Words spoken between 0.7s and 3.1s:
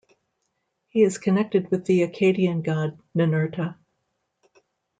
He is connected with the Akkadian god